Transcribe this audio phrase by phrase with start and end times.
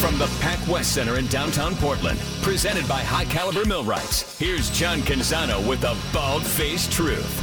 [0.00, 5.66] From the PacWest Center in downtown Portland, presented by High Caliber Millwrights, here's John Canzano
[5.66, 7.42] with the Bald Faced Truth.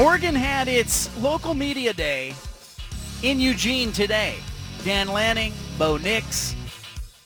[0.00, 2.34] Oregon had its local media day
[3.22, 4.36] in Eugene today.
[4.82, 6.56] Dan Lanning, Bo Nix,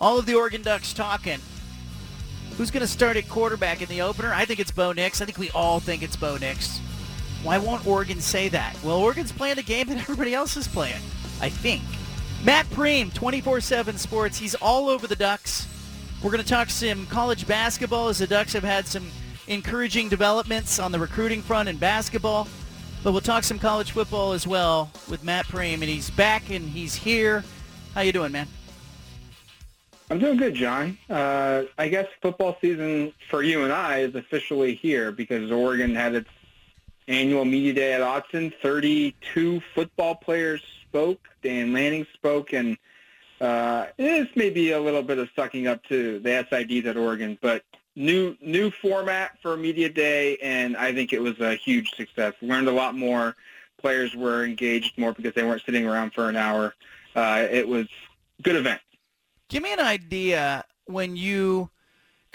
[0.00, 1.38] all of the Oregon Ducks talking.
[2.56, 4.32] Who's going to start at quarterback in the opener?
[4.34, 5.22] I think it's Bo Nix.
[5.22, 6.80] I think we all think it's Bo Nix.
[7.42, 8.76] Why won't Oregon say that?
[8.82, 11.00] Well, Oregon's playing a game that everybody else is playing,
[11.40, 11.82] I think.
[12.44, 14.38] Matt Prehm, 24-7 Sports.
[14.38, 15.66] He's all over the Ducks.
[16.22, 19.10] We're going to talk some college basketball as the Ducks have had some
[19.48, 22.48] encouraging developments on the recruiting front in basketball.
[23.04, 26.68] But we'll talk some college football as well with Matt Prehm, and he's back and
[26.68, 27.44] he's here.
[27.94, 28.48] How you doing, man?
[30.10, 30.96] I'm doing good, John.
[31.10, 36.14] Uh, I guess football season for you and I is officially here because Oregon had
[36.14, 36.28] its
[37.08, 38.52] annual media day at Autzen.
[38.62, 41.28] 32 football players spoke.
[41.42, 42.76] Dan Lanning spoke, and
[43.40, 47.38] uh, this may be a little bit of sucking up to the SIDs at Oregon,
[47.40, 47.62] but
[47.94, 52.34] new new format for media day, and I think it was a huge success.
[52.40, 53.36] Learned a lot more.
[53.78, 56.74] Players were engaged more because they weren't sitting around for an hour.
[57.14, 57.86] Uh, it was
[58.42, 58.80] good event.
[59.48, 61.70] Give me an idea when you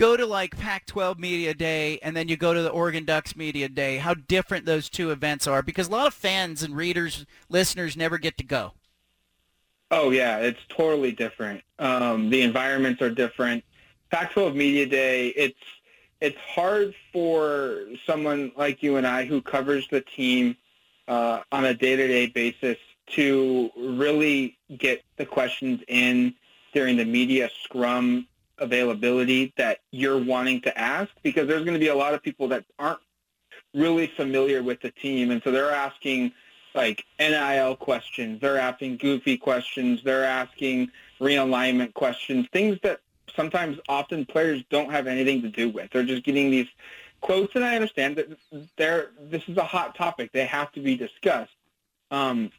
[0.01, 3.69] go to like Pac-12 Media Day and then you go to the Oregon Ducks Media
[3.69, 7.95] Day, how different those two events are because a lot of fans and readers, listeners
[7.95, 8.73] never get to go.
[9.91, 11.61] Oh yeah, it's totally different.
[11.77, 13.63] Um, the environments are different.
[14.09, 15.59] Pac-12 Media Day, it's
[16.19, 20.57] it's hard for someone like you and I who covers the team
[21.07, 26.33] uh, on a day-to-day basis to really get the questions in
[26.73, 28.27] during the media scrum
[28.61, 32.47] availability that you're wanting to ask because there's going to be a lot of people
[32.47, 32.99] that aren't
[33.73, 36.31] really familiar with the team and so they're asking
[36.73, 40.89] like NIL questions, they're asking goofy questions, they're asking
[41.19, 43.01] realignment questions, things that
[43.35, 45.91] sometimes often players don't have anything to do with.
[45.91, 46.67] They're just getting these
[47.19, 48.29] quotes and I understand that
[48.77, 50.31] they're this is a hot topic.
[50.31, 51.51] They have to be discussed.
[52.09, 52.51] Um,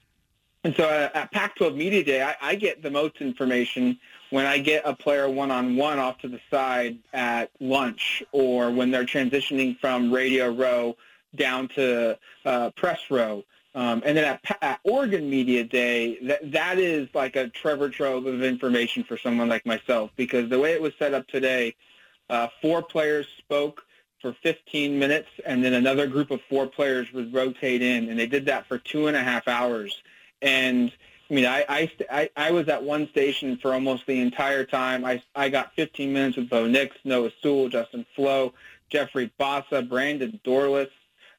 [0.64, 3.98] and so at, at Pac-12 Media Day, I, I get the most information
[4.32, 9.04] when I get a player one-on-one off to the side at lunch or when they're
[9.04, 10.97] transitioning from radio row
[11.37, 13.44] down to uh, press row.
[13.75, 18.25] Um, and then at, at, Oregon Media Day, that, that is like a Trevor trove
[18.25, 21.75] of information for someone like myself because the way it was set up today,
[22.31, 23.82] uh, four players spoke
[24.22, 28.26] for 15 minutes and then another group of four players would rotate in and they
[28.26, 30.00] did that for two and a half hours.
[30.41, 30.91] And
[31.32, 35.03] I mean, I, I, I was at one station for almost the entire time.
[35.03, 38.53] I, I got 15 minutes with Bo Nix, Noah Sewell, Justin Flowe,
[38.91, 40.91] Jeffrey Bassa, Brandon Dorlus.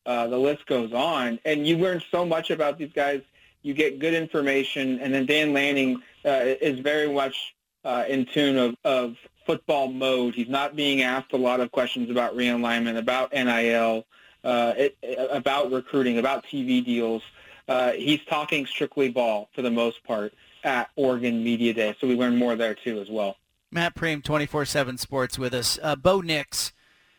[0.03, 1.37] Uh, the list goes on.
[1.45, 3.21] And you learn so much about these guys.
[3.61, 4.99] You get good information.
[4.99, 7.53] And then Dan Lanning uh, is very much
[7.85, 9.15] uh, in tune of, of
[9.45, 10.33] football mode.
[10.33, 14.07] He's not being asked a lot of questions about realignment, about NIL,
[14.43, 14.97] uh, it,
[15.29, 17.21] about recruiting, about TV deals
[17.67, 22.15] uh, he's talking strictly ball for the most part at Oregon Media Day, so we
[22.15, 23.37] learn more there too as well.
[23.71, 25.79] Matt Prehm, 24-7 Sports with us.
[25.81, 26.73] Uh, Bo Nix,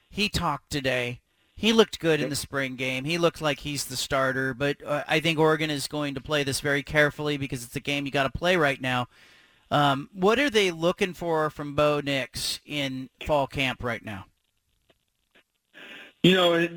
[0.09, 1.21] he talked today.
[1.57, 3.05] He looked good in the spring game.
[3.05, 6.43] He looked like he's the starter, but uh, I think Oregon is going to play
[6.43, 9.09] this very carefully because it's a game you got to play right now.
[9.71, 14.27] Um, what are they looking for from Bo Nix in fall camp right now?
[16.25, 16.69] You know,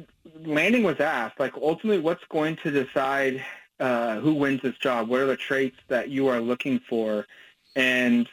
[0.44, 3.46] Lanning was asked, like, ultimately, what's going to decide
[3.80, 5.08] uh, who wins this job?
[5.08, 7.26] What are the traits that you are looking for?
[7.74, 8.28] And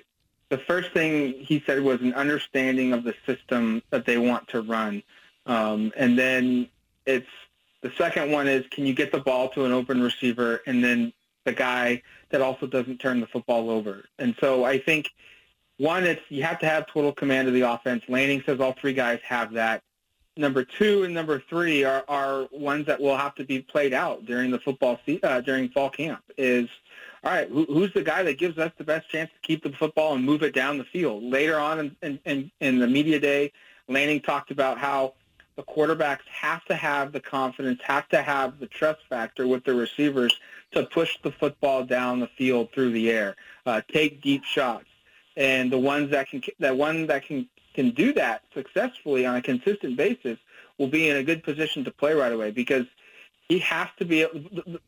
[0.49, 4.63] the first thing he said was an understanding of the system that they want to
[4.63, 5.05] run.
[5.47, 6.69] Um, and then
[7.07, 7.31] it's
[7.83, 11.13] the second one is can you get the ball to an open receiver and then
[11.45, 14.05] the guy that also doesn't turn the football over.
[14.19, 15.11] And so I think
[15.77, 18.03] one, it's you have to have total command of the offense.
[18.09, 19.85] Lanning says all three guys have that
[20.37, 24.27] number two and number three are, are ones that will have to be played out
[24.27, 26.23] during the football se- uh, during fall camp.
[26.37, 26.69] Is
[27.23, 27.49] all right.
[27.49, 30.25] Who, who's the guy that gives us the best chance to keep the football and
[30.25, 31.23] move it down the field?
[31.23, 33.53] Later on in, in, in, in the media day,
[33.89, 35.15] Lanning talked about how
[35.57, 39.75] the quarterbacks have to have the confidence, have to have the trust factor with the
[39.75, 40.39] receivers
[40.73, 44.87] to push the football down the field through the air, uh, take deep shots,
[45.37, 49.43] and the ones that can that one that can can do that successfully on a
[49.43, 50.39] consistent basis
[50.79, 52.87] will be in a good position to play right away because
[53.49, 54.27] he has to be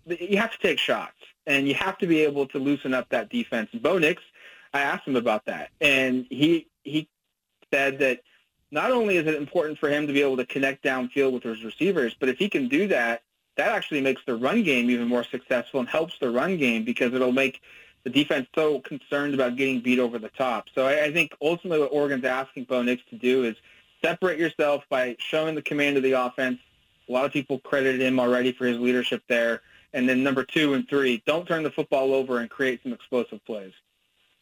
[0.06, 1.16] you have to take shots
[1.46, 3.70] and you have to be able to loosen up that defense.
[3.74, 4.22] Bo Nix,
[4.72, 7.08] I asked him about that, and he he
[7.72, 8.20] said that
[8.70, 11.62] not only is it important for him to be able to connect downfield with his
[11.64, 13.22] receivers, but if he can do that,
[13.56, 17.14] that actually makes the run game even more successful and helps the run game because
[17.14, 17.60] it'll make
[18.06, 20.68] the defense so concerned about getting beat over the top.
[20.72, 23.56] So I, I think ultimately what Oregon's asking Bo Nix to do is
[24.00, 26.60] separate yourself by showing the command of the offense.
[27.08, 29.60] A lot of people credited him already for his leadership there.
[29.92, 33.44] And then number two and three, don't turn the football over and create some explosive
[33.44, 33.72] plays.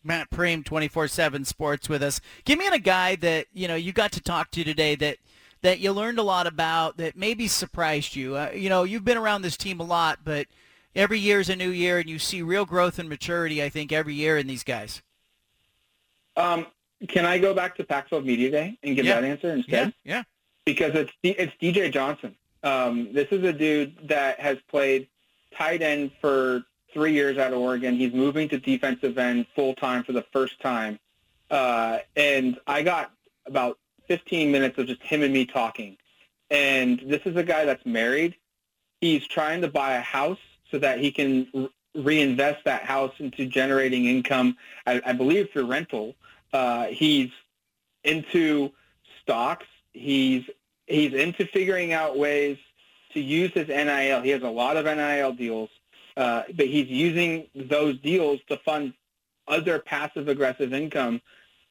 [0.03, 2.21] Matt Prehm, 24-7 Sports with us.
[2.45, 5.17] Give me a guy that, you know, you got to talk to today that
[5.63, 8.37] that you learned a lot about that maybe surprised you.
[8.37, 10.49] Uh, you know, you've been around this team a lot, but
[10.95, 13.93] every year is a new year, and you see real growth and maturity, I think,
[13.93, 15.03] every year in these guys.
[16.37, 16.67] Um,
[17.09, 19.21] can I go back to Pac-12 Media Day and give yeah.
[19.21, 19.95] that answer instead?
[20.05, 20.23] Yeah, yeah.
[20.65, 22.35] Because it's it's DJ Johnson.
[22.63, 25.09] Um, this is a dude that has played
[25.55, 27.97] tight end for three years out of Oregon.
[27.97, 30.99] He's moving to defensive end full time for the first time.
[31.51, 33.13] Uh, and I got
[33.47, 35.99] about 15 minutes of just him and me talking.
[36.51, 38.35] And this is a guy that's married.
[39.01, 40.39] He's trying to buy a house
[40.71, 44.57] so that he can reinvest that house into generating income,
[44.87, 46.15] I, I believe, through rental.
[46.53, 47.31] Uh, he's
[48.03, 48.73] into
[49.23, 49.67] stocks.
[49.93, 50.45] He's
[50.87, 52.59] he's into figuring out ways
[53.13, 54.21] to use his NIL.
[54.23, 55.71] He has a lot of NIL deals,
[56.17, 58.93] uh, but he's using those deals to fund
[59.47, 61.21] other passive aggressive income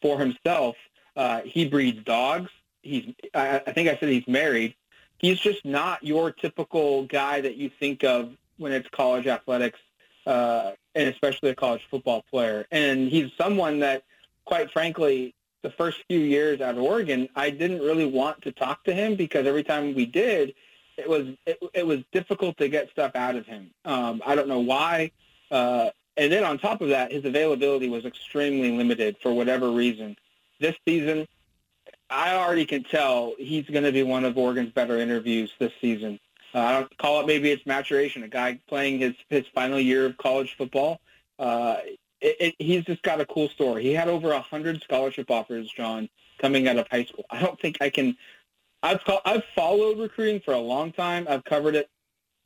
[0.01, 0.75] for himself.
[1.15, 2.49] Uh, he breeds dogs.
[2.81, 4.75] He's I, I think I said he's married.
[5.17, 9.79] He's just not your typical guy that you think of when it's college athletics,
[10.25, 12.65] uh, and especially a college football player.
[12.71, 14.03] And he's someone that,
[14.45, 15.33] quite frankly,
[15.63, 19.47] the first few years at Oregon, I didn't really want to talk to him because
[19.47, 20.53] every time we did,
[20.97, 23.71] it was it, it was difficult to get stuff out of him.
[23.85, 25.11] Um, I don't know why.
[25.49, 30.15] Uh, and then on top of that, his availability was extremely limited for whatever reason.
[30.59, 31.27] This season,
[32.09, 36.19] I already can tell he's going to be one of Oregon's better interviews this season.
[36.53, 38.23] Uh, I don't call it maybe it's maturation.
[38.23, 40.99] A guy playing his his final year of college football.
[41.39, 41.77] Uh,
[42.21, 43.83] it, it, he's just got a cool story.
[43.83, 46.09] He had over a hundred scholarship offers, John,
[46.39, 47.25] coming out of high school.
[47.29, 48.15] I don't think I can
[48.83, 51.25] I've I've followed recruiting for a long time.
[51.29, 51.89] I've covered it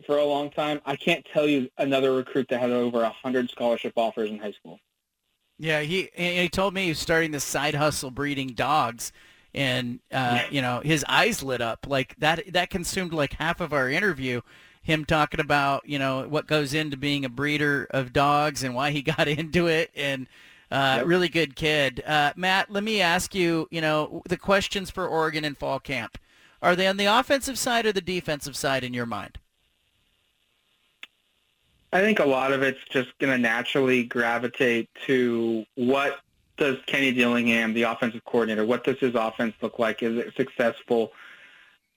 [0.06, 0.80] for a long time.
[0.86, 4.52] I can't tell you another recruit that had over a hundred scholarship offers in high
[4.52, 4.80] school.
[5.58, 9.12] Yeah, he he told me he's starting this side hustle breeding dogs,
[9.58, 12.54] and uh, you know his eyes lit up like that.
[12.54, 14.42] That consumed like half of our interview.
[14.82, 18.92] Him talking about you know what goes into being a breeder of dogs and why
[18.92, 20.28] he got into it, and
[20.72, 21.08] uh, yep.
[21.08, 22.04] really good kid.
[22.06, 26.18] Uh, Matt, let me ask you, you know, the questions for Oregon in fall camp.
[26.62, 29.40] Are they on the offensive side or the defensive side in your mind?
[31.94, 36.20] I think a lot of it's just going to naturally gravitate to what
[36.58, 40.04] does Kenny Dillingham, the offensive coordinator, what does his offense look like?
[40.04, 41.12] Is it successful?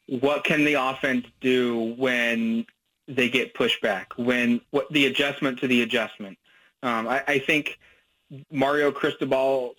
[0.06, 2.66] What can the offense do when
[3.08, 4.06] they get pushback?
[4.16, 6.38] When what the adjustment to the adjustment?
[6.82, 7.78] Um, I, I think
[8.50, 9.76] Mario Cristobal's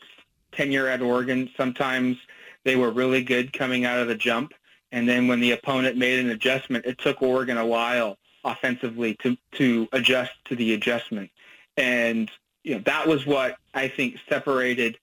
[0.51, 2.17] tenure at Oregon, sometimes
[2.63, 4.53] they were really good coming out of the jump,
[4.91, 9.37] and then when the opponent made an adjustment, it took Oregon a while offensively to,
[9.53, 11.29] to adjust to the adjustment.
[11.77, 12.29] And
[12.63, 14.97] you know, that was what I think separated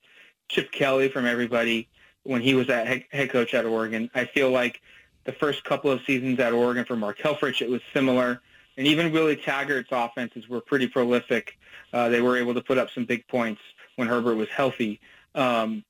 [0.49, 1.89] Chip Kelly from everybody
[2.23, 4.11] when he was at head coach at Oregon.
[4.15, 4.81] I feel like
[5.25, 8.41] the first couple of seasons at Oregon for Mark Helfrich, it was similar.
[8.77, 11.59] And even Willie Taggart's offenses were pretty prolific.
[11.93, 13.61] Uh, they were able to put up some big points
[13.97, 15.01] when Herbert was healthy.
[15.35, 15.85] Um,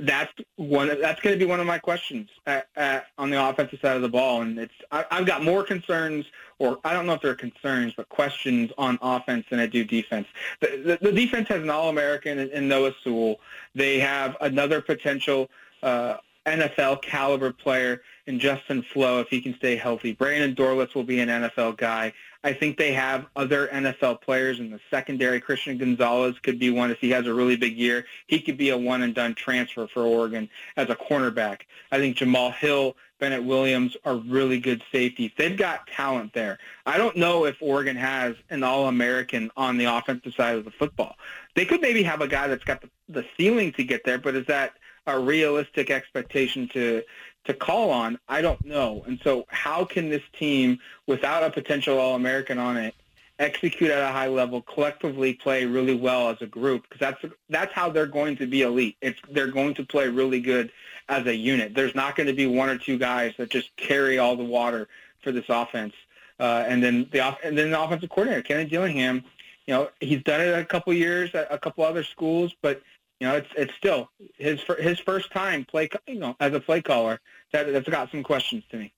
[0.00, 0.88] that's one.
[1.00, 4.02] That's going to be one of my questions at, at, on the offensive side of
[4.02, 6.26] the ball, and it's I, have got more concerns,
[6.58, 10.26] or I don't know if they're concerns, but questions on offense than I do defense.
[10.60, 13.40] The, the, the defense has an All-American in, in, Noah Sewell.
[13.74, 15.50] They have another potential
[15.82, 20.12] uh, NFL caliber player in Justin Flowe if he can stay healthy.
[20.12, 22.12] Brandon Dorlus will be an NFL guy.
[22.44, 25.40] I think they have other NFL players in the secondary.
[25.40, 28.04] Christian Gonzalez could be one if he has a really big year.
[28.26, 31.62] He could be a one and done transfer for Oregon as a cornerback.
[31.90, 35.32] I think Jamal Hill, Bennett Williams are really good safeties.
[35.36, 36.58] They've got talent there.
[36.86, 41.16] I don't know if Oregon has an All-American on the offensive side of the football.
[41.56, 44.36] They could maybe have a guy that's got the, the ceiling to get there, but
[44.36, 44.74] is that
[45.08, 47.02] a realistic expectation to
[47.44, 49.02] to call on, I don't know.
[49.06, 52.94] And so how can this team, without a potential All-American on it,
[53.38, 57.72] execute at a high level, collectively play really well as a group because that's that's
[57.72, 58.96] how they're going to be elite.
[59.00, 60.70] It's they're going to play really good
[61.08, 61.74] as a unit.
[61.74, 64.88] There's not going to be one or two guys that just carry all the water
[65.22, 65.94] for this offense.
[66.38, 69.24] Uh, and then the and then the offensive coordinator Kenny Dillingham,
[69.66, 72.82] you know, he's done it a couple years at a couple other schools, but
[73.20, 76.80] you know, it's it's still his his first time play, you know, as a play
[76.80, 77.20] caller.
[77.52, 78.92] That that's got some questions to me.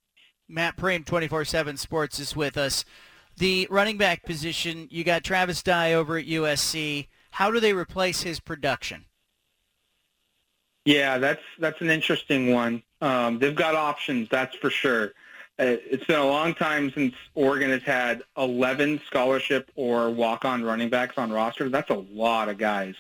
[0.49, 2.85] Matt Prehm, 24/7 Sports, is with us.
[3.37, 7.09] The running back position, you got Travis Dye over at USC.
[7.31, 9.07] How do they replace his production?
[10.85, 12.83] Yeah, that's that's an interesting one.
[13.01, 15.13] Um, they've got options, that's for sure.
[15.59, 20.89] Uh, it's been a long time since Oregon has had 11 scholarship or walk-on running
[20.89, 21.69] backs on roster.
[21.69, 22.95] That's a lot of guys.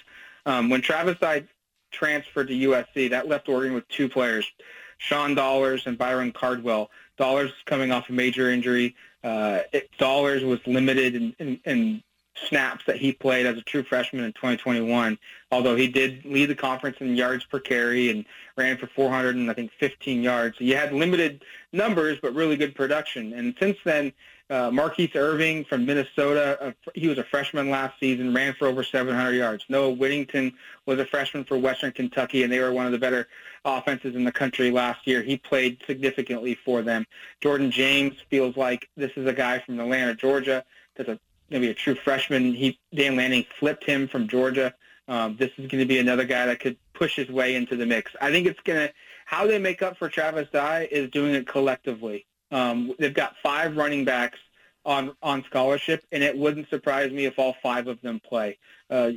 [0.47, 1.44] Um, when Travis Dye
[1.90, 4.50] transferred to USC, that left Oregon with two players,
[4.99, 6.90] Sean Dollars and Byron Cardwell.
[7.16, 8.94] Dollars coming off a major injury.
[9.23, 12.02] Uh, it, Dollars was limited in, in, in
[12.47, 15.18] snaps that he played as a true freshman in 2021,
[15.50, 18.25] although he did lead the conference in yards per carry and
[18.56, 20.59] ran for 400 and I think 15 yards.
[20.59, 23.32] So you had limited numbers, but really good production.
[23.32, 24.12] And since then,
[24.50, 28.83] uh, Mar'Keise Irving from Minnesota, uh, he was a freshman last season, ran for over
[28.83, 29.64] 700 yards.
[29.69, 30.52] Noah Whittington
[30.87, 33.28] was a freshman for Western Kentucky, and they were one of the better
[33.64, 35.23] offenses in the country last year.
[35.23, 37.07] He played significantly for them.
[37.40, 40.64] Jordan James feels like this is a guy from Atlanta, Georgia,
[40.97, 42.52] that's a maybe a true freshman.
[42.52, 44.75] He Dan Lanning flipped him from Georgia.
[45.09, 47.87] Um, this is going to be another guy that could push his way into the
[47.87, 48.12] mix.
[48.21, 48.95] I think it's going to
[49.26, 52.26] how they make up for Travis Dye is doing it collectively.
[52.50, 54.38] Um, they've got five running backs
[54.85, 58.59] on on scholarship, and it wouldn't surprise me if all five of them play.
[58.88, 59.12] Uh,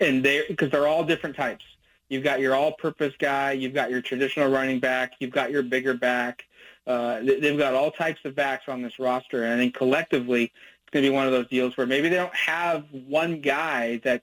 [0.00, 1.64] and they because they're all different types.
[2.08, 5.92] You've got your all-purpose guy, you've got your traditional running back, you've got your bigger
[5.92, 6.46] back.
[6.86, 10.90] Uh, they've got all types of backs on this roster, and I think collectively it's
[10.90, 14.22] going to be one of those deals where maybe they don't have one guy that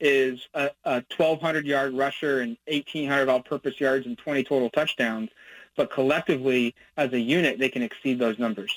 [0.00, 5.28] is a, a 1,200 yard rusher and 1,800 all-purpose yards and 20 total touchdowns,
[5.78, 8.70] but collectively as a unit they can exceed those numbers.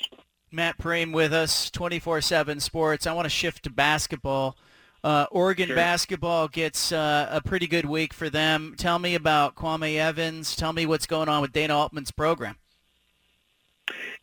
[0.50, 3.06] Matt Prehm with us, 24/7 Sports.
[3.06, 4.56] I want to shift to basketball.
[5.04, 5.76] Uh, Oregon sure.
[5.76, 8.74] basketball gets uh, a pretty good week for them.
[8.78, 10.54] Tell me about Kwame Evans.
[10.54, 12.56] Tell me what's going on with Dana Altman's program.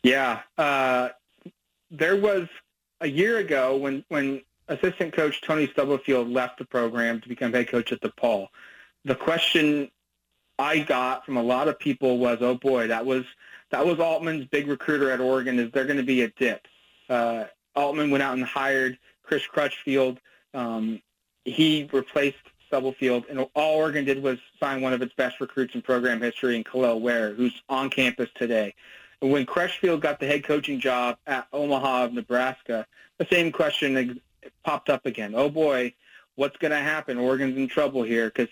[0.02, 1.10] Yeah, uh,
[1.90, 2.48] there was
[3.02, 7.68] a year ago when when assistant coach Tony Stubblefield left the program to become head
[7.68, 8.48] coach at DePaul.
[9.04, 9.90] The question
[10.60, 13.24] I got from a lot of people was, "Oh boy, that was
[13.70, 15.58] that was Altman's big recruiter at Oregon.
[15.58, 16.68] Is there going to be a dip?"
[17.08, 20.18] Uh, Altman went out and hired Chris Crutchfield.
[20.54, 21.00] Um,
[21.44, 25.82] he replaced Stubblefield, and all Oregon did was sign one of its best recruits in
[25.82, 28.74] program history, in Kel'el Ware, who's on campus today.
[29.22, 32.86] And when Crutchfield got the head coaching job at Omaha of Nebraska,
[33.18, 34.20] the same question
[34.64, 35.34] popped up again.
[35.34, 35.94] Oh boy,
[36.36, 37.18] what's going to happen?
[37.18, 38.48] Oregon's in trouble here because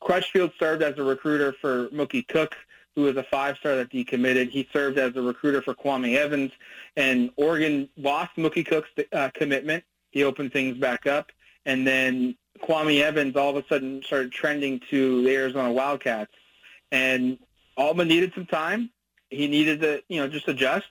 [0.00, 2.56] Crutchfield served as a recruiter for Mookie Cook,
[2.94, 4.50] who was a five-star that decommitted.
[4.50, 6.52] He served as a recruiter for Kwame Evans,
[6.96, 9.84] and Oregon lost Mookie Cook's uh, commitment.
[10.10, 11.30] He opened things back up,
[11.66, 16.32] and then Kwame Evans all of a sudden started trending to the Arizona Wildcats,
[16.90, 17.38] and
[17.76, 18.90] Altman needed some time.
[19.28, 20.86] He needed to, you know, just adjust,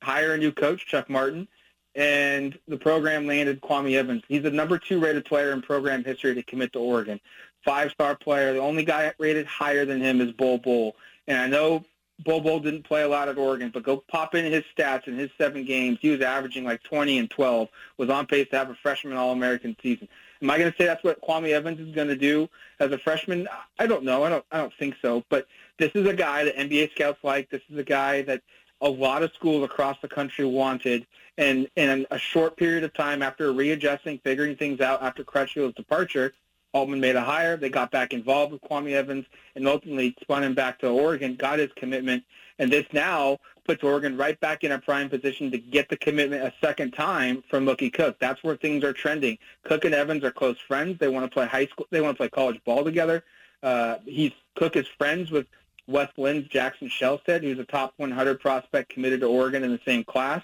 [0.00, 1.48] hire a new coach, Chuck Martin,
[1.94, 4.22] and the program landed Kwame Evans.
[4.28, 7.20] He's the number two rated player in program history to commit to Oregon.
[7.64, 8.52] Five-star player.
[8.52, 10.96] The only guy rated higher than him is Bol Bol.
[11.26, 11.84] And I know
[12.24, 15.16] Bol Bol didn't play a lot at Oregon, but go pop in his stats in
[15.16, 15.98] his seven games.
[16.00, 19.76] He was averaging like 20 and 12, was on pace to have a freshman All-American
[19.82, 20.08] season.
[20.42, 22.48] Am I going to say that's what Kwame Evans is going to do
[22.78, 23.48] as a freshman?
[23.78, 24.24] I don't know.
[24.24, 24.44] I don't.
[24.52, 25.24] I don't think so.
[25.30, 25.46] But
[25.78, 27.48] this is a guy that NBA scouts like.
[27.48, 28.42] This is a guy that
[28.84, 31.06] a lot of schools across the country wanted.
[31.38, 36.34] And in a short period of time after readjusting, figuring things out after Crutchfield's departure,
[36.74, 37.56] Altman made a hire.
[37.56, 39.24] They got back involved with Kwame Evans
[39.56, 42.24] and ultimately spun him back to Oregon, got his commitment.
[42.58, 46.42] And this now puts Oregon right back in a prime position to get the commitment
[46.42, 48.18] a second time from Mookie Cook.
[48.20, 49.38] That's where things are trending.
[49.64, 50.98] Cook and Evans are close friends.
[50.98, 51.86] They want to play high school.
[51.90, 53.24] They want to play college ball together.
[53.62, 55.46] Uh, he's Cook is friends with
[55.86, 60.04] West Linn's Jackson Shelstad, who's a top 100 prospect committed to Oregon in the same
[60.04, 60.42] class.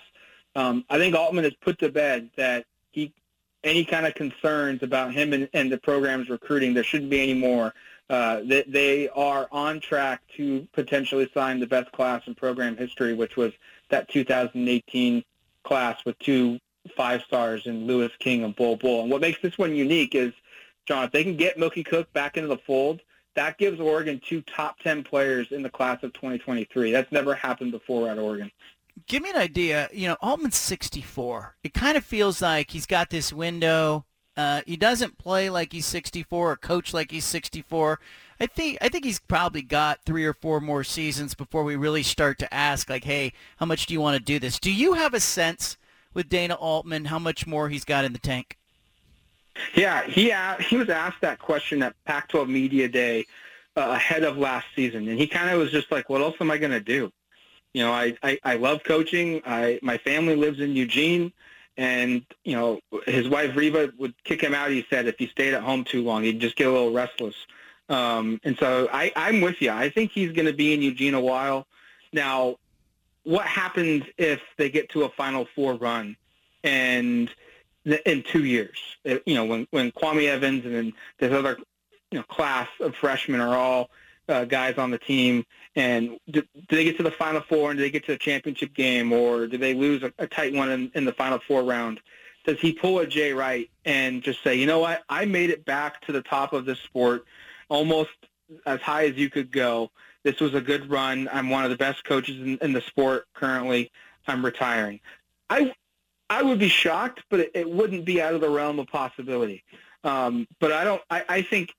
[0.55, 3.13] Um, I think Altman has put to bed that he
[3.63, 6.75] any kind of concerns about him and, and the program's recruiting.
[6.75, 7.75] There shouldn't be any more.
[8.09, 13.15] Uh, they, they are on track to potentially sign the best class in program history,
[13.15, 13.53] which was
[13.91, 15.23] that 2018
[15.63, 16.59] class with two
[16.97, 19.03] five stars in Louis King and Bol Bol.
[19.03, 20.33] And what makes this one unique is,
[20.87, 23.01] John, if they can get Mookie Cook back into the fold,
[23.35, 26.91] that gives Oregon two top 10 players in the class of 2023.
[26.91, 28.51] That's never happened before at Oregon.
[29.07, 29.89] give me an idea.
[29.93, 31.57] You know, Altman's 64.
[31.63, 34.05] It kind of feels like he's got this window.
[34.37, 38.01] Uh, he doesn't play like he's 64 or coach like he's 64.
[38.41, 42.03] I think I think he's probably got three or four more seasons before we really
[42.03, 44.59] start to ask, like, hey, how much do you want to do this?
[44.59, 45.77] Do you have a sense
[46.15, 48.57] with Dana Altman how much more he's got in the tank?
[49.75, 50.33] Yeah, he
[50.65, 53.27] he was asked that question at Pac-12 Media Day
[53.77, 56.51] uh, ahead of last season, and he kind of was just like, "What else am
[56.51, 57.13] I going to do?"
[57.73, 59.43] You know, I, I I love coaching.
[59.47, 61.33] I my family lives in Eugene,
[61.77, 64.71] and you know, his wife Reva would kick him out.
[64.71, 67.35] He said if he stayed at home too long, he'd just get a little restless.
[67.89, 69.71] Um, and so I, I'm with you.
[69.71, 71.67] I think he's going to be in Eugene a while.
[72.13, 72.57] Now,
[73.25, 76.17] what happens if they get to a Final Four run
[76.63, 77.31] and
[77.93, 78.79] in two years?
[79.05, 81.59] You know, when when Kwame Evans and then this other
[82.11, 83.91] you know class of freshmen are all
[84.29, 85.45] uh, guys on the team,
[85.77, 88.19] and do, do, they get to the Final Four and do they get to the
[88.19, 91.65] championship game, or do they lose a, a tight one in, in the Final Four
[91.65, 92.01] round?
[92.45, 95.65] Does he pull a Jay Wright and just say, you know what, I made it
[95.65, 97.27] back to the top of this sport
[97.69, 98.11] almost
[98.67, 99.91] as high as you could go.
[100.23, 101.29] This was a good run.
[101.33, 103.91] I'm one of the best coaches in, in the sport currently.
[104.27, 105.01] I'm retiring.
[105.49, 105.73] I
[106.31, 109.65] I would be shocked, but it, it wouldn't be out of the realm of possibility.
[110.05, 111.03] Um, but I don't.
[111.11, 111.75] I, I think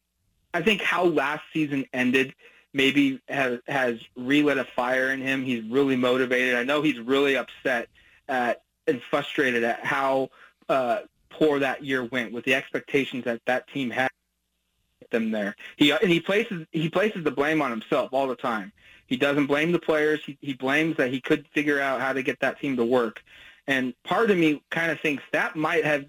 [0.54, 2.36] I think how last season ended
[2.74, 5.44] maybe has has relit a fire in him.
[5.44, 6.56] He's really motivated.
[6.56, 7.88] I know he's really upset
[8.28, 10.30] at and frustrated at how
[10.70, 14.10] uh, poor that year went with the expectations that that team had
[15.12, 15.56] them there.
[15.78, 18.72] He and he places he places the blame on himself all the time.
[19.08, 20.22] He doesn't blame the players.
[20.26, 23.22] He, he blames that he couldn't figure out how to get that team to work.
[23.72, 26.06] And part of me kind of thinks that might have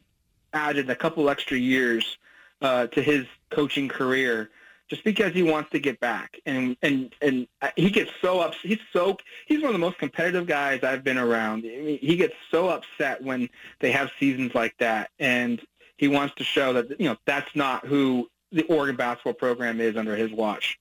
[0.52, 2.19] added a couple extra years
[2.61, 4.50] uh, to his coaching career
[4.88, 8.81] just because he wants to get back and and and he gets so up he's
[8.92, 9.16] so
[9.47, 11.64] he's one of the most competitive guys I've been around.
[11.64, 15.62] I mean, he gets so upset when they have seasons like that and
[15.97, 19.97] he wants to show that you know that's not who the Oregon basketball program is
[19.97, 20.81] under his watch.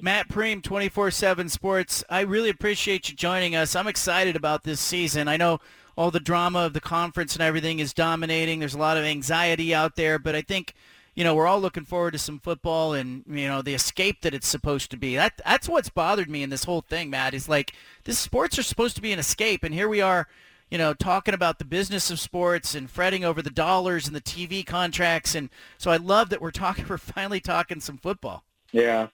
[0.00, 2.04] Matt Prehm, 24-7 Sports.
[2.10, 3.74] I really appreciate you joining us.
[3.76, 5.28] I'm excited about this season.
[5.28, 5.60] I know
[5.96, 8.58] all the drama of the conference and everything is dominating.
[8.58, 10.74] There's a lot of anxiety out there, but I think,
[11.14, 14.34] you know, we're all looking forward to some football and, you know, the escape that
[14.34, 15.16] it's supposed to be.
[15.16, 17.72] That That's what's bothered me in this whole thing, Matt, is like
[18.04, 20.28] this sports are supposed to be an escape, and here we are–
[20.70, 24.20] you know, talking about the business of sports and fretting over the dollars and the
[24.20, 25.34] TV contracts.
[25.36, 28.44] And so I love that we're talking, we're finally talking some football.
[28.74, 29.06] Yeah.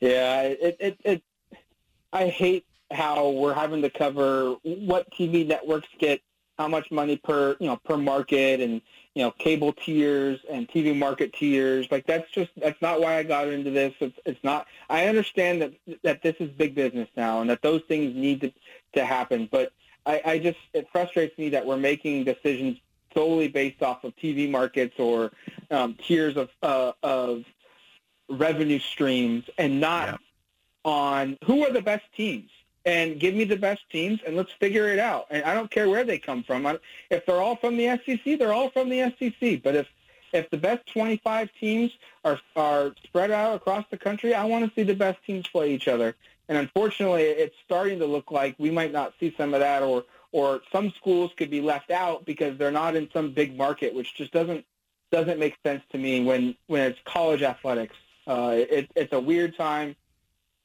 [0.00, 0.42] Yeah.
[0.42, 1.22] It, it, it,
[2.12, 6.20] I hate how we're having to cover what TV networks get
[6.58, 8.80] how much money per, you know, per market and,
[9.14, 11.86] you know, cable tiers and TV market tiers.
[11.90, 13.94] Like that's just, that's not why I got into this.
[14.00, 17.82] It's, it's not, I understand that, that this is big business now and that those
[17.88, 18.52] things need to,
[18.94, 19.48] to happen.
[19.50, 19.72] But
[20.06, 22.78] I, I just it frustrates me that we're making decisions
[23.12, 25.32] solely based off of TV markets or
[25.70, 27.44] um, tiers of uh, of
[28.28, 30.16] revenue streams and not yeah.
[30.84, 32.50] on who are the best teams
[32.84, 35.26] and give me the best teams and let's figure it out.
[35.30, 36.66] And I don't care where they come from.
[36.66, 36.78] I,
[37.10, 39.62] if they're all from the SEC, they're all from the SEC.
[39.62, 39.88] But if
[40.32, 41.92] if the best 25 teams
[42.24, 45.72] are are spread out across the country, I want to see the best teams play
[45.72, 46.14] each other.
[46.48, 50.04] And unfortunately, it's starting to look like we might not see some of that, or
[50.32, 54.14] or some schools could be left out because they're not in some big market, which
[54.14, 54.64] just doesn't
[55.10, 57.96] doesn't make sense to me when when it's college athletics.
[58.26, 59.96] Uh, it, it's a weird time.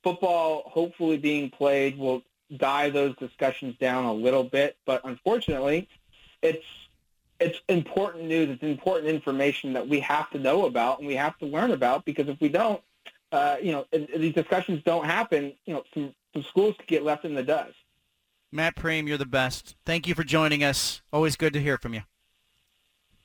[0.03, 2.23] Football, hopefully being played, will
[2.57, 5.87] die those discussions down a little bit, but unfortunately,
[6.41, 6.65] it's
[7.39, 8.49] it's important news.
[8.49, 12.05] It's important information that we have to know about and we have to learn about
[12.05, 12.79] because if we don't,
[13.31, 17.25] uh, you know, these discussions don't happen, you know, some, some schools could get left
[17.25, 17.73] in the dust.
[18.51, 19.75] Matt Prehm, you're the best.
[19.85, 21.01] Thank you for joining us.
[21.11, 22.03] Always good to hear from you.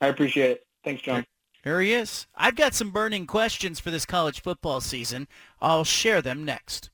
[0.00, 0.66] I appreciate it.
[0.82, 1.26] Thanks, John.
[1.66, 2.28] Here he is.
[2.36, 5.26] I've got some burning questions for this college football season.
[5.60, 6.90] I'll share them next.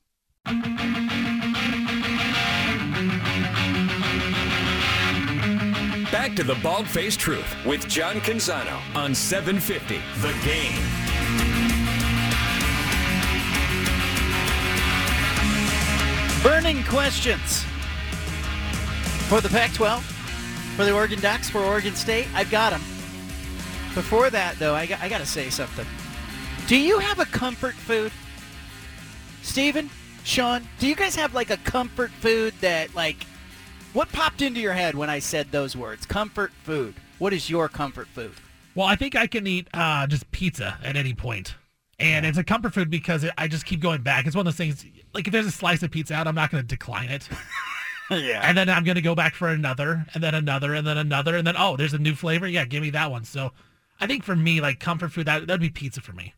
[6.10, 10.72] Back to the Bald Faced Truth with John Canzano on 750 The Game.
[16.42, 17.62] Burning questions
[19.28, 20.00] for the Pac-12,
[20.76, 22.26] for the Oregon Ducks, for Oregon State.
[22.34, 22.80] I've got them.
[23.94, 25.86] Before that, though, I I got to say something.
[26.66, 28.12] Do you have a comfort food?
[29.42, 29.90] Steven,
[30.24, 33.26] Sean, do you guys have like a comfort food that like
[33.92, 36.06] what popped into your head when I said those words?
[36.06, 36.94] Comfort food.
[37.18, 38.32] What is your comfort food?
[38.74, 41.56] Well, I think I can eat uh, just pizza at any point.
[41.98, 44.26] And it's a comfort food because I just keep going back.
[44.26, 46.50] It's one of those things like if there's a slice of pizza out, I'm not
[46.50, 47.28] going to decline it.
[48.10, 48.40] yeah.
[48.42, 51.36] and then I'm going to go back for another, and then another, and then another,
[51.36, 52.48] and then oh, there's a new flavor.
[52.48, 53.24] Yeah, give me that one.
[53.24, 53.52] So,
[54.02, 56.34] I think for me, like comfort food, that that'd be pizza for me.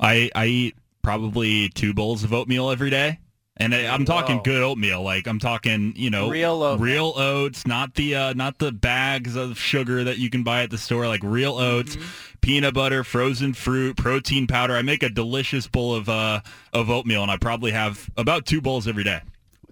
[0.00, 3.20] I I eat probably two bowls of oatmeal every day.
[3.56, 4.42] And I, I'm talking Whoa.
[4.42, 6.84] good oatmeal, like I'm talking, you know, Real oatmeal.
[6.84, 10.70] real oats, not the uh, not the bags of sugar that you can buy at
[10.70, 12.08] the store, like real oats, Mm-hmm.
[12.40, 14.74] peanut butter, frozen fruit, protein powder.
[14.74, 16.40] I make a delicious bowl of uh,
[16.72, 19.20] of oatmeal, and I probably have about two bowls every day.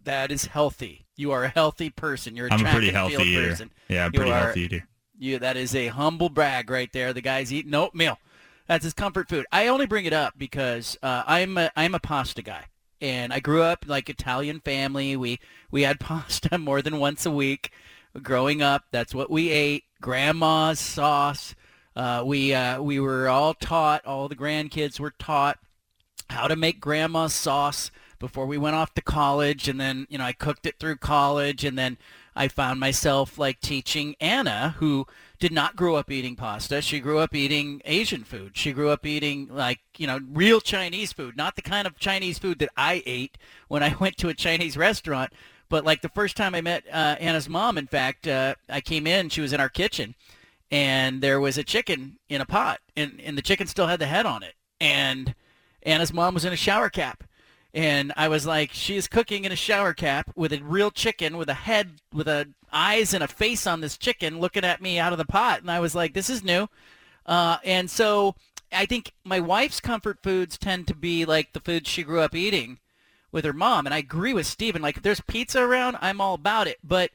[0.05, 1.05] That is healthy.
[1.16, 2.37] You are a healthy person.
[2.37, 3.49] You're a I'm a pretty healthy eater.
[3.49, 3.71] person.
[3.88, 4.87] Yeah, I'm You pretty are- healthy eater.
[5.22, 7.12] You that is a humble brag right there.
[7.12, 8.18] The guy's eating oatmeal.
[8.66, 9.46] That's his comfort food.
[9.52, 12.64] I only bring it up because uh, I'm a, I'm a pasta guy,
[13.00, 15.16] and I grew up like Italian family.
[15.16, 15.38] We
[15.70, 17.70] we had pasta more than once a week.
[18.20, 19.85] Growing up, that's what we ate.
[20.00, 21.54] Grandma's sauce.
[21.94, 24.04] Uh, we uh, we were all taught.
[24.04, 25.56] All the grandkids were taught
[26.30, 30.24] how to make grandma's sauce before we went off to college and then you know
[30.24, 31.98] I cooked it through college and then
[32.37, 35.06] I found myself like teaching Anna who
[35.40, 36.80] did not grow up eating pasta.
[36.80, 38.56] She grew up eating Asian food.
[38.56, 42.38] She grew up eating like you know real Chinese food not the kind of Chinese
[42.38, 45.32] food that I ate when I went to a Chinese restaurant.
[45.68, 49.08] But like the first time I met uh, Anna's mom in fact uh, I came
[49.08, 50.14] in she was in our kitchen
[50.70, 54.06] and there was a chicken in a pot and, and the chicken still had the
[54.06, 54.54] head on it.
[54.80, 55.35] And
[55.82, 57.24] Anna's mom was in a shower cap.
[57.74, 61.38] And I was like, she is cooking in a shower cap with a real chicken
[61.38, 64.98] with a head, with a eyes and a face on this chicken looking at me
[64.98, 65.61] out of the pot.
[65.61, 66.68] And I was like, this is new.
[67.24, 68.35] Uh, and so
[68.72, 72.35] I think my wife's comfort foods tend to be like the foods she grew up
[72.35, 72.78] eating
[73.30, 73.87] with her mom.
[73.87, 74.82] And I agree with Steven.
[74.82, 76.78] Like if there's pizza around, I'm all about it.
[76.85, 77.11] But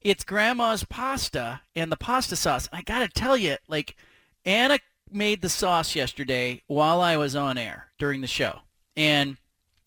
[0.00, 2.68] it's grandma's pasta and the pasta sauce.
[2.72, 3.96] I got to tell you, like
[4.44, 4.78] Anna
[5.12, 8.60] made the sauce yesterday while I was on air during the show.
[8.96, 9.36] And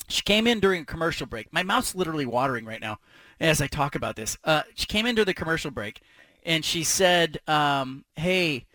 [0.07, 1.51] she came in during a commercial break.
[1.51, 2.99] My mouth's literally watering right now
[3.39, 4.37] as I talk about this.
[4.43, 6.01] Uh, she came in during the commercial break
[6.45, 8.65] and she said, um, hey,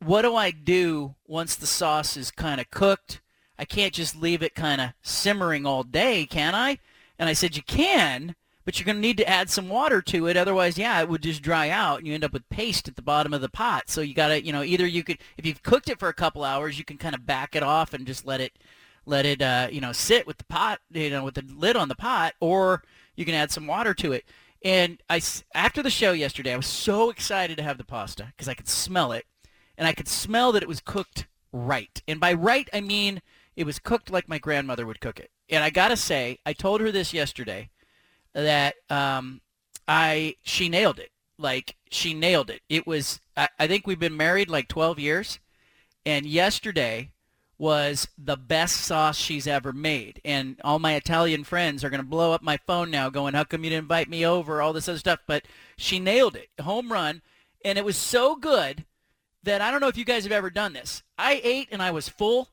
[0.00, 3.20] what do I do once the sauce is kind of cooked?
[3.58, 6.78] I can't just leave it kind of simmering all day, can I?
[7.18, 10.26] And I said, you can, but you're going to need to add some water to
[10.26, 10.36] it.
[10.36, 13.02] Otherwise, yeah, it would just dry out and you end up with paste at the
[13.02, 13.88] bottom of the pot.
[13.88, 16.14] So you got to, you know, either you could, if you've cooked it for a
[16.14, 18.52] couple hours, you can kind of back it off and just let it,
[19.06, 21.88] let it, uh, you know, sit with the pot, you know, with the lid on
[21.88, 22.82] the pot, or
[23.16, 24.24] you can add some water to it.
[24.64, 25.20] And I,
[25.54, 28.68] after the show yesterday, I was so excited to have the pasta because I could
[28.68, 29.26] smell it
[29.76, 32.02] and I could smell that it was cooked right.
[32.06, 33.20] And by right, I mean
[33.56, 35.30] it was cooked like my grandmother would cook it.
[35.50, 37.70] And I gotta say, I told her this yesterday
[38.32, 39.40] that um,
[39.88, 41.10] I she nailed it.
[41.38, 42.62] Like she nailed it.
[42.68, 43.20] It was.
[43.36, 45.40] I, I think we've been married like 12 years,
[46.06, 47.10] and yesterday
[47.58, 50.20] was the best sauce she's ever made.
[50.24, 53.44] And all my Italian friends are going to blow up my phone now going, how
[53.44, 54.60] come you didn't invite me over?
[54.60, 55.20] All this other stuff.
[55.26, 55.44] But
[55.76, 56.48] she nailed it.
[56.60, 57.22] Home run.
[57.64, 58.84] And it was so good
[59.44, 61.02] that I don't know if you guys have ever done this.
[61.18, 62.50] I ate and I was full,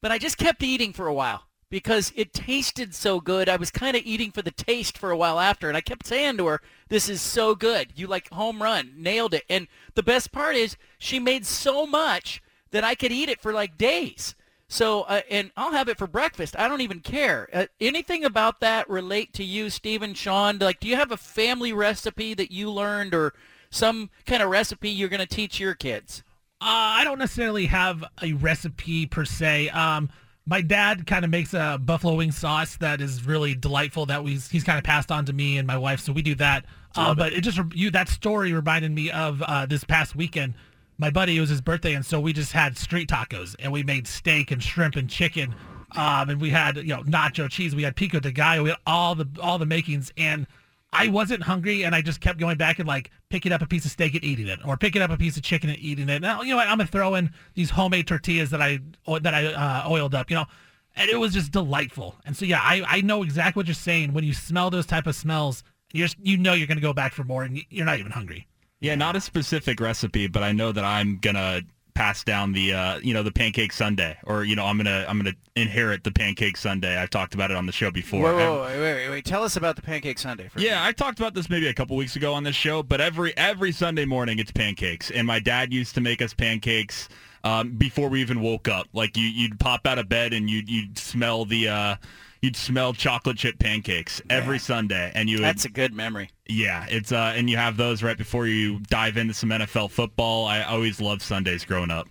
[0.00, 3.48] but I just kept eating for a while because it tasted so good.
[3.48, 6.06] I was kind of eating for the taste for a while after, and I kept
[6.06, 7.92] saying to her, "This is so good.
[7.96, 12.40] You like home run, nailed it." And the best part is she made so much
[12.74, 14.34] that I could eat it for like days.
[14.66, 16.58] So, uh, and I'll have it for breakfast.
[16.58, 17.48] I don't even care.
[17.52, 20.58] Uh, anything about that relate to you, Stephen, Sean?
[20.58, 23.32] Like, do you have a family recipe that you learned or
[23.70, 26.24] some kind of recipe you're going to teach your kids?
[26.60, 29.68] Uh, I don't necessarily have a recipe per se.
[29.68, 30.10] Um,
[30.44, 34.06] my dad kind of makes a buffalo wing sauce that is really delightful.
[34.06, 36.34] That we he's kind of passed on to me and my wife, so we do
[36.36, 36.64] that.
[36.96, 40.54] Uh, but it just you that story reminded me of uh, this past weekend.
[40.96, 43.82] My buddy, it was his birthday, and so we just had street tacos, and we
[43.82, 45.54] made steak and shrimp and chicken,
[45.96, 48.78] um, and we had you know nacho cheese, we had pico de gallo, we had
[48.86, 50.46] all the all the makings, and
[50.92, 53.84] I wasn't hungry, and I just kept going back and like picking up a piece
[53.84, 56.22] of steak and eating it, or picking up a piece of chicken and eating it.
[56.22, 58.78] Now, you know, what, I'm gonna throw in these homemade tortillas that I
[59.20, 60.46] that I uh, oiled up, you know,
[60.94, 62.14] and it was just delightful.
[62.24, 64.12] And so yeah, I I know exactly what you're saying.
[64.12, 67.12] When you smell those type of smells, you just you know you're gonna go back
[67.12, 68.46] for more, and you're not even hungry.
[68.84, 71.62] Yeah, not a specific recipe, but I know that I'm gonna
[71.94, 75.16] pass down the uh, you know the pancake Sunday, or you know I'm gonna I'm
[75.16, 76.94] gonna inherit the pancake Sunday.
[76.94, 78.20] I've talked about it on the show before.
[78.20, 79.24] Whoa, whoa, wait, wait, wait, wait.
[79.24, 80.48] Tell us about the pancake Sunday.
[80.48, 83.00] For Yeah, I talked about this maybe a couple weeks ago on this show, but
[83.00, 87.08] every every Sunday morning it's pancakes, and my dad used to make us pancakes
[87.42, 88.88] um, before we even woke up.
[88.92, 91.96] Like you, you'd pop out of bed and you'd you'd smell the uh,
[92.44, 96.28] you'd smell chocolate chip pancakes every Sunday, and you would That's a good memory.
[96.46, 100.44] yeah, it's uh, and you have those right before you dive into some NFL football.
[100.44, 102.06] I always loved Sundays growing up.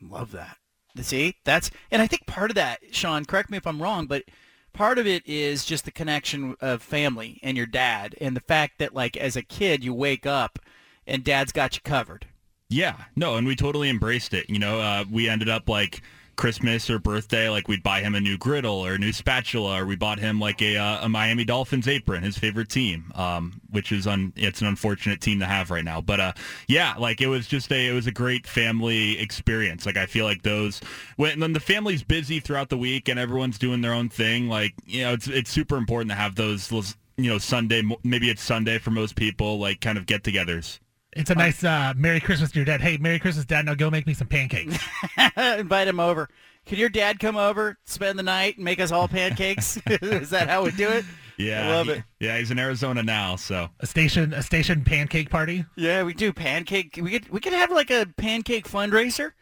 [0.00, 0.56] Love that.
[1.00, 3.26] See, that's and I think part of that, Sean.
[3.26, 4.24] Correct me if I'm wrong, but
[4.72, 8.78] part of it is just the connection of family and your dad and the fact
[8.78, 10.58] that like as a kid you wake up
[11.06, 12.26] and dad's got you covered.
[12.70, 14.48] Yeah, no, and we totally embraced it.
[14.48, 16.00] You know, uh, we ended up like
[16.36, 19.86] Christmas or birthday, like we'd buy him a new griddle or a new spatula, or
[19.86, 23.92] we bought him like a, uh, a Miami Dolphins apron, his favorite team, um, which
[23.92, 26.00] is un- it's an unfortunate team to have right now.
[26.00, 26.32] But uh,
[26.66, 29.86] yeah, like it was just a it was a great family experience.
[29.86, 30.80] Like I feel like those
[31.16, 34.48] when then the family's busy throughout the week and everyone's doing their own thing.
[34.48, 38.30] Like you know, it's it's super important to have those, those you know Sunday maybe
[38.30, 40.80] it's Sunday for most people like kind of get-togethers.
[41.16, 42.80] It's a nice uh, Merry Christmas to your dad.
[42.80, 43.64] Hey, Merry Christmas, Dad.
[43.66, 44.78] Now go make me some pancakes.
[45.36, 46.28] Invite him over.
[46.66, 49.76] Can your dad come over, spend the night, and make us all pancakes?
[49.86, 51.04] Is that how we do it?
[51.36, 52.02] Yeah, I love it.
[52.20, 55.64] Yeah, he's in Arizona now, so A station, a station pancake party.
[55.76, 56.98] Yeah, we do pancake.
[57.00, 59.32] We could we could have like a pancake fundraiser,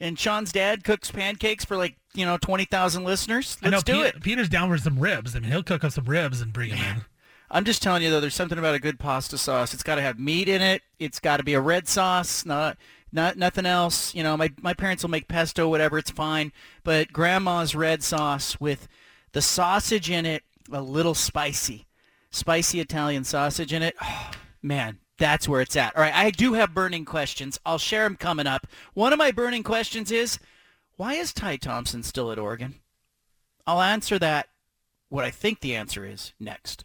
[0.00, 3.58] and Sean's dad cooks pancakes for like you know twenty thousand listeners.
[3.62, 4.22] Let's do Pete- it.
[4.22, 5.36] Peter's down for some ribs.
[5.36, 7.04] I mean, he'll cook up some ribs and bring them in.
[7.50, 9.72] I'm just telling you though, there's something about a good pasta sauce.
[9.72, 10.82] It's got to have meat in it.
[10.98, 12.76] It's got to be a red sauce, not
[13.12, 14.14] not nothing else.
[14.14, 15.98] You know, my my parents will make pesto, whatever.
[15.98, 18.88] It's fine, but grandma's red sauce with
[19.32, 21.86] the sausage in it, a little spicy,
[22.30, 23.94] spicy Italian sausage in it.
[24.02, 24.30] Oh,
[24.62, 25.94] man, that's where it's at.
[25.96, 27.58] All right, I do have burning questions.
[27.64, 28.66] I'll share them coming up.
[28.94, 30.38] One of my burning questions is,
[30.96, 32.76] why is Ty Thompson still at Oregon?
[33.66, 34.48] I'll answer that.
[35.08, 36.84] What I think the answer is next.